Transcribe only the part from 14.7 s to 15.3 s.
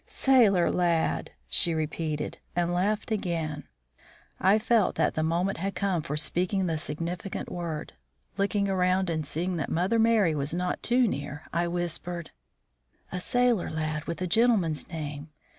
name.